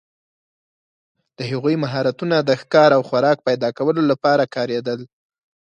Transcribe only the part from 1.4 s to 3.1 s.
هغوی مهارتونه د ښکار او